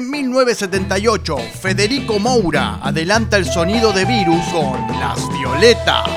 [0.00, 6.08] En 1978, Federico Moura adelanta el sonido de Virus con Las Violetas.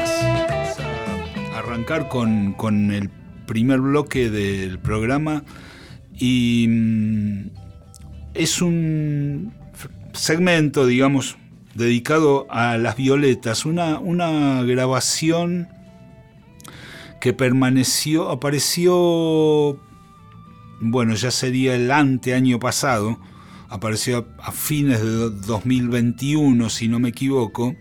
[1.54, 3.10] A arrancar con, con el
[3.46, 5.44] primer bloque del programa
[6.18, 7.50] y mm,
[8.34, 9.54] es un
[10.14, 11.36] segmento, digamos,
[11.76, 15.68] dedicado a las violetas, una, una grabación
[17.20, 19.78] que permaneció, apareció,
[20.80, 23.20] bueno, ya sería el ante año pasado,
[23.74, 27.76] apareció a fines de 2021, si no me equivoco,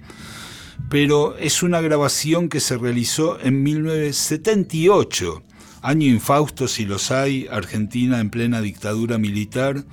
[0.88, 5.42] pero es una grabación que se realizó en 1978,
[5.82, 9.84] año infausto si los hay, Argentina en plena dictadura militar,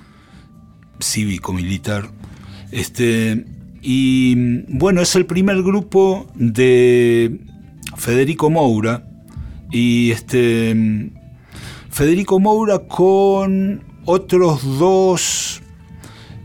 [1.00, 2.10] cívico-militar,
[2.72, 3.44] este,
[3.82, 7.40] y bueno, es el primer grupo de
[7.96, 9.06] Federico Moura.
[9.70, 11.10] Y este.
[11.90, 15.62] Federico Moura con otros dos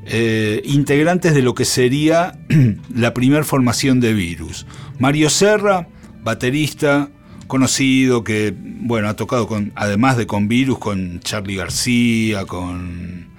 [0.06, 2.38] eh, integrantes de lo que sería
[2.94, 4.66] la primera formación de Virus.
[5.00, 5.88] Mario Serra,
[6.24, 7.10] baterista,
[7.48, 13.30] conocido, que bueno, ha tocado con, además de con Virus, con Charlie García, con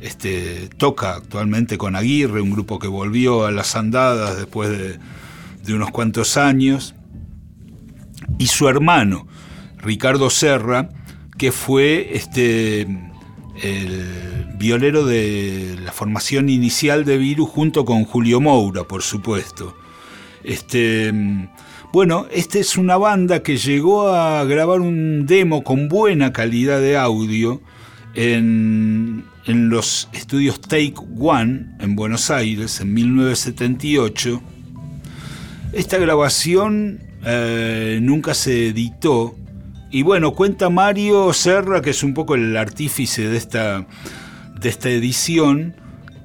[0.00, 4.98] este, toca actualmente con Aguirre, un grupo que volvió a las andadas después de,
[5.74, 6.94] unos cuantos años.
[8.38, 9.26] Y su hermano,
[9.76, 10.88] Ricardo Serra,
[11.36, 12.86] que fue este,
[13.62, 19.76] el violero de la formación inicial de Virus junto con Julio Moura, por supuesto.
[20.44, 21.12] Este,
[21.92, 26.96] bueno, esta es una banda que llegó a grabar un demo con buena calidad de
[26.96, 27.60] audio
[28.14, 34.42] en, en los estudios Take One en Buenos Aires en 1978.
[35.72, 39.36] Esta grabación eh, nunca se editó
[39.90, 43.86] y bueno, cuenta Mario Serra, que es un poco el artífice de esta,
[44.58, 45.74] de esta edición,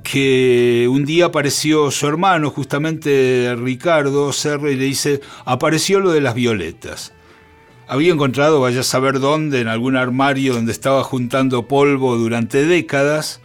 [0.03, 6.21] que un día apareció su hermano, justamente Ricardo Serra, y le dice, apareció lo de
[6.21, 7.13] las violetas.
[7.87, 13.41] Había encontrado, vaya a saber dónde, en algún armario donde estaba juntando polvo durante décadas,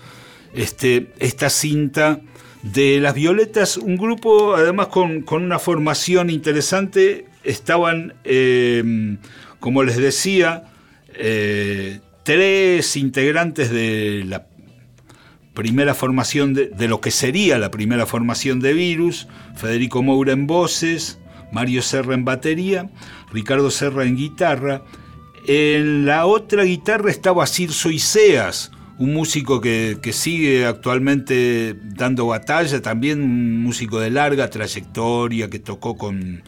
[0.55, 2.21] este, esta cinta
[2.63, 9.19] de Las Violetas, un grupo además con, una formación interesante, estaban, em,
[9.61, 10.65] como les decía,
[11.15, 14.47] eh, tres integrantes de la
[15.55, 19.27] primera formación de, lo que sería la primera formación de Virus,
[19.57, 21.19] Federico Moura en voces,
[21.51, 22.89] Mario Serra en batería,
[23.33, 24.83] Ricardo Serra en guitarra.
[25.47, 33.23] En la otra guitarra estaba Cirso Iseas, un músico que, sigue actualmente dando batalla, también
[33.23, 36.43] un músico de larga trayectoria que tocó con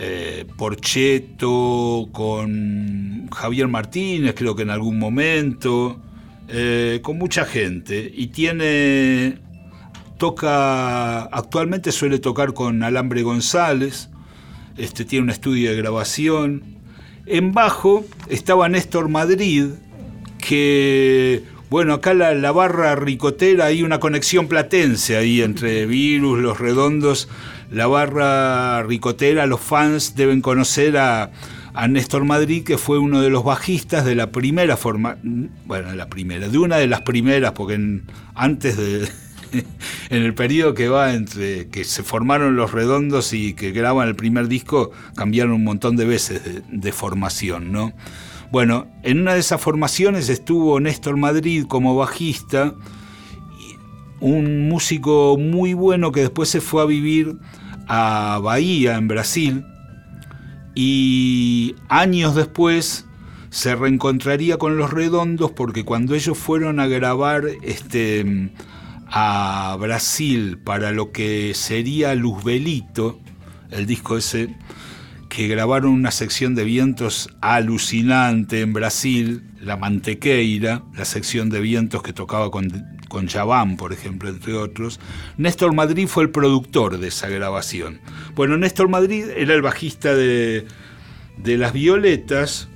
[0.00, 6.00] eh, Porcheto, con Javier Martínez, creo que en algún momento,
[6.46, 8.08] eh, con mucha gente.
[8.14, 9.38] Y tiene,
[10.16, 14.08] toca, actualmente suele tocar con Alambre González,
[14.76, 16.62] este, tiene un estudio de grabación.
[17.26, 19.70] En bajo estaba Néstor Madrid,
[20.38, 27.28] que, bueno, acá la, barra ricotera, hay una conexión platense ahí entre Virus, Los Redondos,
[27.70, 31.30] la barra ricotera, los fans deben conocer a,
[31.88, 35.16] Néstor Madrid, que fue uno de los bajistas de la primera forma,
[35.64, 38.00] bueno, de la primera, de una de las primeras, porque
[38.34, 39.08] antes de,
[40.10, 44.16] en el periodo que va entre que se formaron los redondos y que graban el
[44.16, 47.92] primer disco, cambiaron un montón de veces de, formación, ¿no?
[48.50, 52.74] Bueno, en una de esas formaciones estuvo Néstor Madrid como bajista,
[54.20, 57.36] un músico muy bueno que después se fue a vivir
[57.88, 59.64] a Bahía, en Brasil,
[60.74, 63.06] y años después
[63.50, 68.52] se reencontraría con los redondos porque cuando ellos fueron a grabar este
[69.10, 73.18] a Brasil para lo que sería Luzbelito,
[73.70, 74.54] el disco ese,
[75.30, 82.02] que grabaron una sección de vientos alucinante en Brasil, La Mantequeira, la sección de vientos
[82.02, 82.70] que tocaba con,
[83.08, 83.28] con
[83.76, 85.00] por ejemplo, entre otros.
[85.36, 88.00] Néstor Madrid fue el productor de esa grabación.
[88.34, 90.66] Bueno, Néstor Madrid era el bajista de,
[91.36, 92.68] de Las Violetas,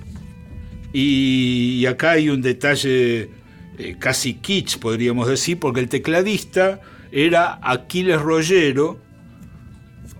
[0.92, 3.30] y acá hay un detalle
[3.78, 6.80] eh, casi kitsch, podríamos decir, porque el tecladista
[7.10, 9.00] era Aquiles Rollero,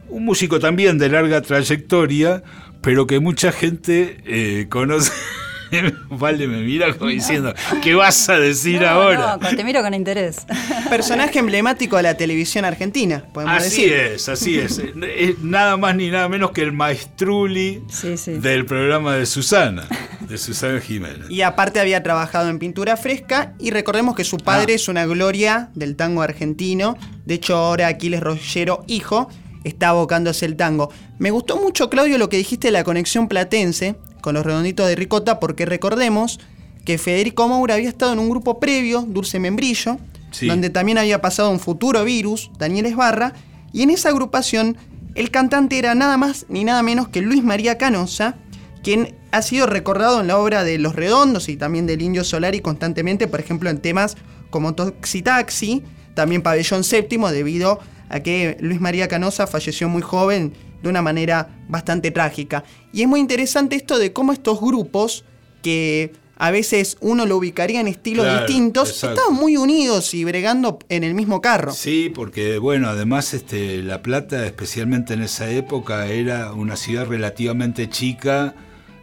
[0.09, 2.43] un músico también de larga trayectoria,
[2.81, 5.13] pero que mucha gente eh, conoce.
[6.11, 9.39] vale, me mira como diciendo, ¿qué vas a decir ahora?
[9.41, 10.47] No, te miro con interés.
[10.89, 14.79] Personaje emblemático de la televisión argentina, podemos así es, así es.
[14.79, 15.39] es.
[15.43, 17.83] Nada más ni nada menos que el maestruli
[18.27, 19.87] del programa de Susana
[20.21, 21.31] de Susana Jiménez.
[21.31, 24.77] Y aparte había trabajado en pintura fresca y recordemos que su padre Ah.
[24.77, 26.97] es una gloria del tango argentino.
[27.25, 29.29] De hecho, ahora Aquiles Rollero, hijo,
[29.65, 30.91] está abocándose el tango.
[31.19, 34.95] Me gustó mucho, Claudio, lo que dijiste de la conexión platense con los redonditos de
[34.97, 36.41] Ricota, porque recordemos
[36.87, 39.99] que Federico Moura había estado en un grupo previo, Dulce Membrillo,
[40.31, 40.47] Sí.
[40.47, 43.35] donde también había pasado un futuro virus, Daniel Esbarra,
[43.71, 44.79] y en esa agrupación
[45.15, 48.37] el cantante era nada más ni nada menos que Luis María Canosa,
[48.83, 52.61] quien ha sido recordado en la obra de Los Redondos y también del Indio Solari
[52.61, 54.17] constantemente, por ejemplo, en temas
[54.49, 55.83] como Toxi Taxi,
[56.15, 57.79] también Pabellón Séptimo, debido
[58.09, 60.53] a que Luis María Canosa falleció muy joven
[60.83, 62.65] de una manera bastante trágica.
[62.93, 65.25] Y es muy interesante esto de cómo estos grupos,
[65.63, 69.21] que a veces uno lo ubicaría en estilos Claro, distintos, exacto.
[69.21, 71.73] estaban muy unidos y bregando en el mismo carro.
[71.73, 77.89] Sí, porque bueno, además este, La Plata, especialmente en esa época, era una ciudad relativamente
[77.89, 78.55] chica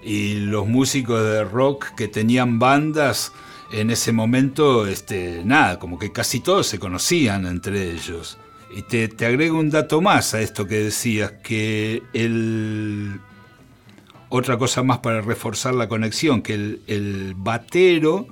[0.04, 3.32] y los músicos de rock que tenían bandas
[3.72, 8.38] en ese momento, este, nada, como que casi todos se conocían entre ellos.
[8.76, 13.20] Y te, te agrego un dato más a esto que decías, que el...
[14.32, 18.28] Otra cosa más para reforzar la conexión, que el, el batero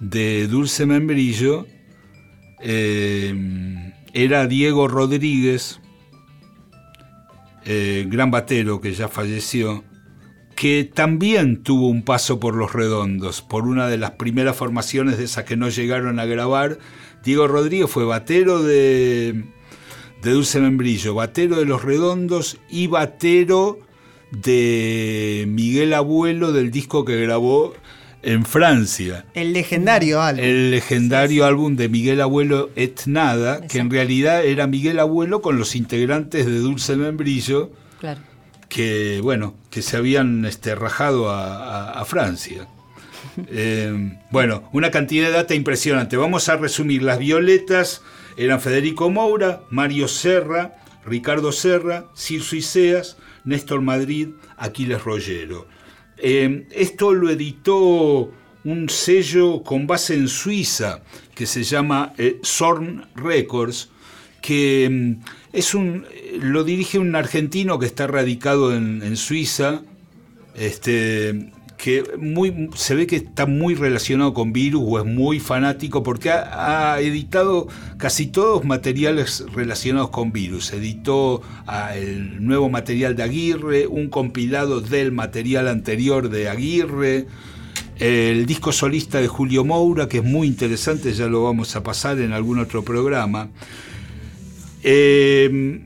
[0.00, 1.66] de Dulce Membrillo
[2.60, 5.80] eh, era Diego Rodríguez,
[7.64, 9.84] eh, gran batero que ya falleció,
[10.56, 15.24] que también tuvo un paso por los redondos, por una de las primeras formaciones de
[15.24, 16.78] esas que no llegaron a grabar.
[17.24, 19.44] Diego Rodríguez fue batero de,
[20.22, 23.78] de Dulce Membrillo, batero de los redondos y batero
[24.30, 27.74] de Miguel Abuelo del disco que grabó
[28.22, 29.26] en Francia.
[29.34, 30.44] El legendario álbum.
[30.44, 35.56] El legendario álbum de Miguel Abuelo Et Nada, que en realidad era Miguel Abuelo con
[35.58, 37.70] los integrantes de Dulce Membrillo,
[38.00, 38.20] Claro.
[38.68, 42.68] que bueno, que se habían este, rajado a, a- a Francia.
[43.48, 46.16] Eh, bueno, una cantidad de data impresionante.
[46.16, 47.02] Vamos a resumir.
[47.02, 48.02] Las violetas
[48.36, 55.66] eran Federico Moura, Mario Serra, Ricardo Serra, Cirso Iseas, Néstor Madrid, Aquiles Rollero.
[56.18, 58.32] Eh, esto lo editó
[58.64, 61.02] un sello con base en Suiza
[61.34, 63.90] que se llama eh, Zorn Records,
[64.42, 66.04] que mm, es un,
[66.40, 69.82] lo dirige un argentino que está radicado en, en Suiza,
[70.54, 76.02] este, que muy, se ve que está muy relacionado con Virus o es muy fanático
[76.02, 80.72] porque ha, editado casi todos materiales relacionados con Virus.
[80.72, 87.26] Editó ah, el nuevo material de Aguirre, un compilado del material anterior de Aguirre,
[87.98, 92.18] el disco solista de Julio Moura, que es muy interesante, ya lo vamos a pasar
[92.18, 93.50] en algún otro programa.
[94.82, 95.80] Eh,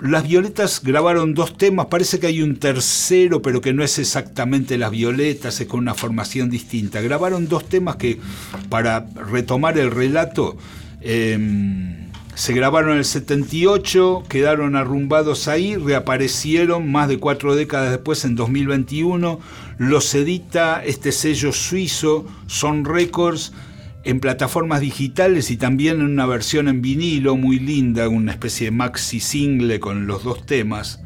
[0.00, 4.78] las Violetas grabaron dos temas, parece que hay un tercero, pero que no es exactamente
[4.78, 7.00] Las Violetas, es con una formación distinta.
[7.00, 8.20] Grabaron dos temas que,
[8.68, 10.56] para retomar el relato,
[11.00, 12.06] eh,
[12.38, 18.36] se grabaron en el 78, quedaron arrumbados ahí, reaparecieron más de cuatro décadas después, en
[18.36, 19.40] 2021.
[19.78, 23.52] Los edita este sello suizo, Son Records,
[24.08, 28.70] en plataformas digitales y también en una versión en vinilo muy linda, una especie de
[28.70, 31.02] maxi single con los dos temas.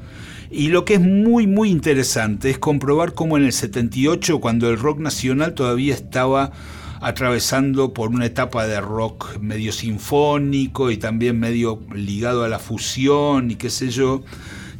[0.52, 4.78] Y lo que es muy muy interesante es comprobar cómo en el 78, cuando el
[4.78, 6.52] rock nacional todavía estaba
[7.00, 13.50] atravesando por una etapa de rock medio sinfónico y también medio ligado a la fusión
[13.50, 14.22] y qué sé yo,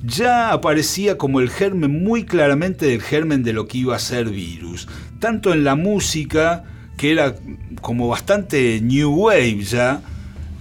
[0.04, 4.30] ya aparecía como el germen muy claramente del germen de lo que iba a ser
[4.30, 4.86] Virus,
[5.18, 6.62] tanto en la música,
[6.96, 7.34] que era
[7.82, 10.00] como bastante new wave ya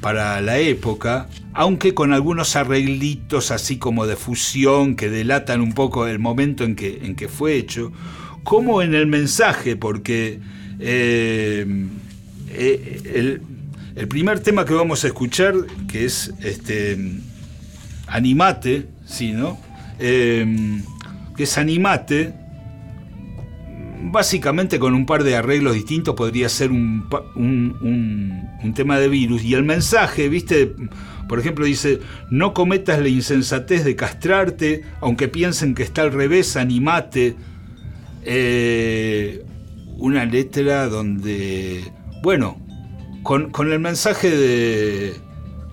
[0.01, 6.07] para la época, aunque con algunos arreglitos así como de fusión que delatan un poco
[6.07, 7.93] el momento en que, en que fue hecho,
[8.43, 10.39] como en el mensaje, porque
[10.79, 11.65] eh,
[12.49, 13.41] eh, el,
[13.95, 15.53] el primer tema que vamos a escuchar,
[15.87, 16.97] que es este
[18.07, 19.59] Animate, ¿sí, no?
[19.99, 20.81] Eh,
[21.37, 22.33] que es Animate,
[24.03, 27.77] básicamente con un par de arreglos distintos podría ser un, un-
[28.63, 29.43] un- tema de virus.
[29.43, 30.73] Y el mensaje, viste,
[31.27, 36.55] por ejemplo, dice, no cometas la insensatez de castrarte, aunque piensen que está al revés,
[36.57, 37.35] animate.
[38.23, 39.43] Eh,
[39.97, 41.91] una letra donde,
[42.23, 42.59] bueno,
[43.23, 45.13] con, con el mensaje de,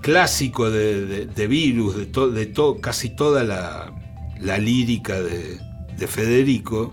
[0.03, 3.93] clásico de, de- virus, de, de casi toda la,
[4.41, 6.93] la lírica de Federico,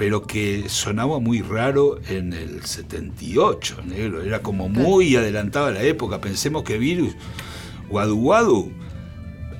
[0.00, 4.22] pero que sonaba muy raro en el 78, negro.
[4.22, 6.22] Era como muy adelantado a la época.
[6.22, 7.14] Pensemos que Virus,
[7.90, 8.72] Guadu Guadu,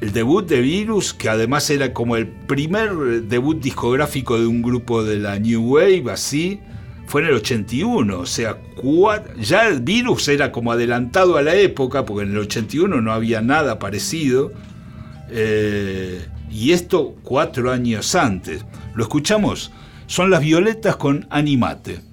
[0.00, 5.04] el debut de Virus, que además era como el primer debut discográfico de un grupo
[5.04, 6.58] de la New Wave, así,
[7.06, 8.18] fue en el 81.
[8.18, 8.56] O sea,
[9.38, 13.42] ya el Virus era como adelantado a la época, porque en el 81 no había
[13.42, 14.52] nada parecido.
[15.28, 18.64] Eh, y esto cuatro años antes.
[18.94, 19.70] ¿Lo escuchamos?
[20.10, 22.09] Son las violetas con Animate.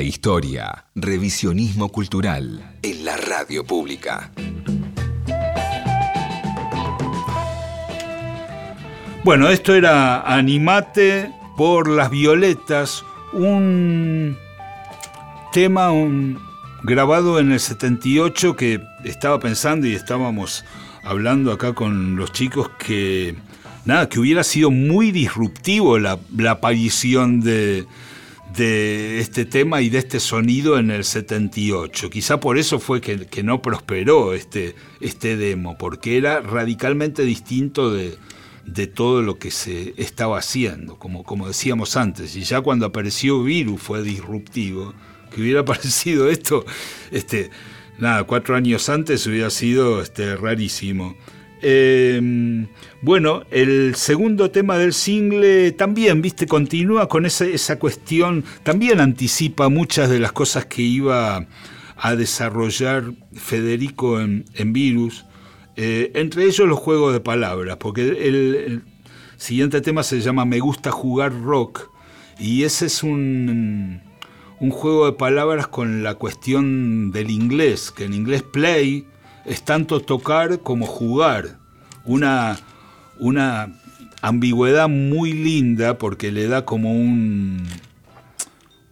[0.00, 4.32] Historia, revisionismo cultural en la radio pública.
[9.22, 14.36] Bueno, esto era Animate por las Violetas, un
[15.52, 15.92] tema
[16.82, 20.64] grabado en el 78 que estaba pensando y estábamos
[21.04, 23.36] hablando acá con los chicos que
[23.84, 26.18] nada, que hubiera sido muy disruptivo la
[26.50, 27.86] aparición de,
[28.56, 32.10] de este tema y de este sonido en el 78.
[32.10, 38.16] Quizá por eso fue que, no prosperó este, este demo, porque era radicalmente distinto de,
[38.94, 42.36] todo lo que se estaba haciendo, como, como decíamos antes.
[42.36, 44.94] Y ya cuando apareció Virus fue disruptivo.
[45.34, 46.64] Que hubiera aparecido esto,
[47.10, 47.50] este,
[47.98, 51.16] nada, cuatro años antes hubiera sido este, rarísimo.
[51.66, 52.66] Em,
[53.00, 60.10] bueno, el segundo tema del single también, viste, continúa con esa, cuestión, también anticipa muchas
[60.10, 61.46] de las cosas que iba
[61.96, 65.24] a desarrollar Federico en, Virus,
[65.76, 68.82] eh, entre ellos los juegos de palabras, porque el,
[69.38, 71.88] siguiente tema se llama Me gusta jugar rock,
[72.38, 74.02] y ese es un,
[74.60, 79.06] un juego de palabras con la cuestión del inglés, que en inglés play
[79.44, 81.58] es tanto tocar como jugar.
[82.04, 82.58] Una,
[83.18, 83.72] una
[84.20, 87.66] ambigüedad muy linda porque le da como un,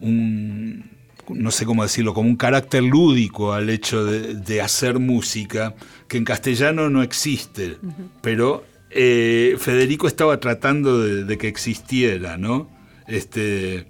[0.01, 0.93] un
[1.29, 5.75] no sé cómo decirlo, como un carácter lúdico al hecho de, hacer música,
[6.09, 7.79] que en castellano no existe,
[8.21, 12.69] pero eh, Federico estaba tratando de, que existiera, ¿no?
[13.07, 13.87] Este,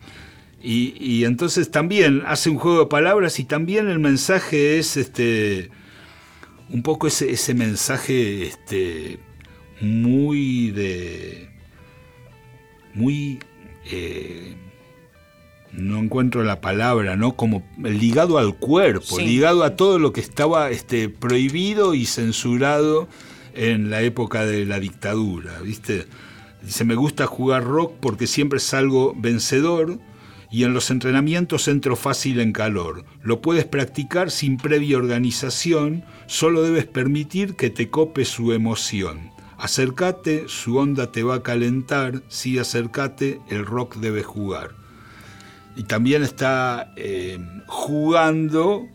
[0.62, 5.70] y, entonces también hace un juego de palabras y también el mensaje es este,
[6.72, 9.18] un poco ese, ese mensaje este,
[9.80, 11.48] muy de...
[12.94, 13.38] muy...
[13.90, 14.56] Eh,
[15.72, 17.34] no encuentro la palabra, ¿no?
[17.34, 23.08] Como ligado al cuerpo, ligado a todo lo que estaba este, prohibido y censurado
[23.54, 26.06] en la época de la dictadura, ¿viste?
[26.62, 29.98] Dice, me gusta jugar rock porque siempre salgo vencedor
[30.52, 33.04] y en los entrenamientos entro fácil en calor.
[33.22, 39.32] Lo puedes practicar sin previa organización, solo debes permitir que te cope su emoción.
[39.58, 44.82] Acércate, su onda te va a calentar, sí acércate, el rock debe jugar
[45.76, 48.86] y también está eh, jugando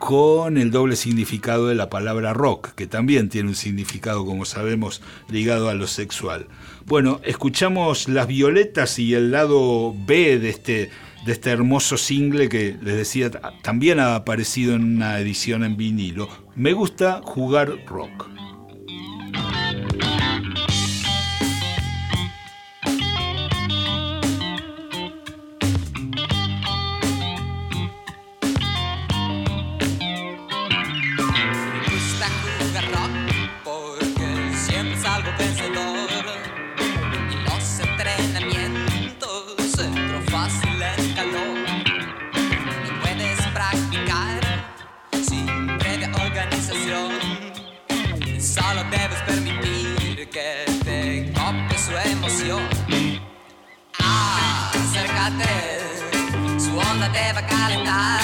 [0.00, 5.02] con el doble significado de la palabra rock, que también tiene un significado, como sabemos,
[5.28, 6.46] ligado a lo sexual.
[6.86, 10.90] Bueno, escuchamos Las Violetas y el lado B de este,
[11.26, 13.30] de este hermoso single que les decía
[13.62, 16.30] también ha aparecido en una edición en vinilo.
[16.56, 18.26] Me gusta jugar rock.
[57.00, 58.20] cosa deve calendar.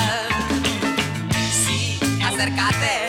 [1.51, 3.06] Sì, acercate.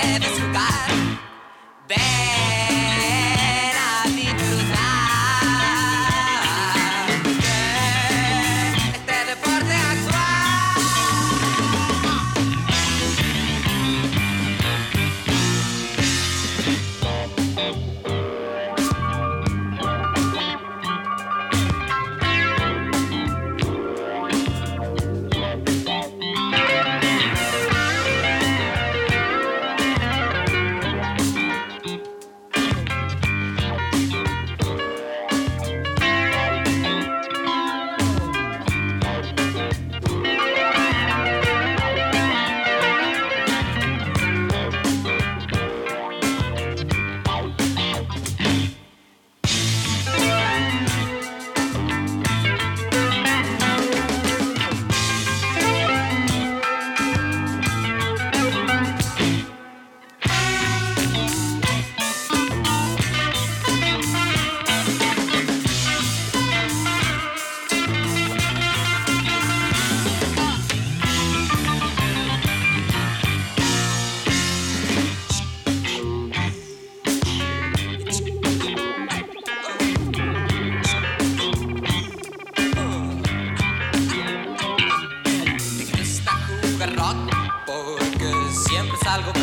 [0.00, 0.89] heavens, you got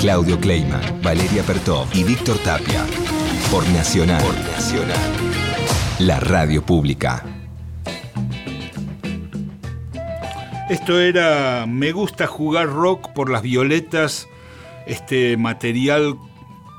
[0.00, 2.84] Claudio Kleiman, Valeria Pertov y Víctor Tapia.
[3.50, 4.22] Por Nacional.
[4.22, 4.96] Por Nacional.
[5.98, 7.22] La radio pública.
[10.70, 14.28] Esto era Me gusta jugar rock por las violetas,
[14.86, 16.16] este material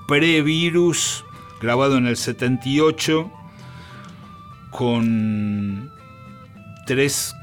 [0.08, 1.24] pre-virus
[1.62, 3.32] grabado en el 78
[4.72, 5.92] con
[6.88, 7.36] tres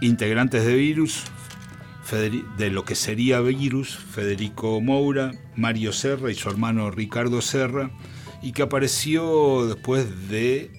[0.00, 1.24] integrantes de virus,
[2.12, 7.90] de lo que sería virus, Federico Moura, Mario Serra y su hermano Ricardo Serra,
[8.42, 10.70] y que apareció después de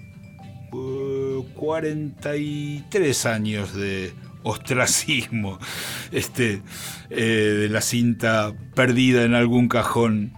[0.74, 4.14] eh, 43 años de
[4.44, 5.60] ostracismo,
[6.12, 6.62] este,
[7.10, 10.32] eh, de la cinta perdida en algún cajón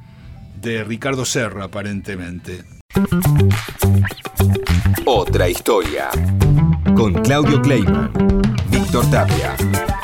[0.60, 2.64] de Ricardo Serra, aparentemente.
[5.06, 6.10] Otra historia.
[6.96, 8.12] Con Claudio Kleiman,
[8.70, 9.56] Víctor Tapia,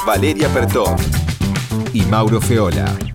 [0.06, 0.96] Valeria Pertov
[1.92, 3.15] y Mauro Feola.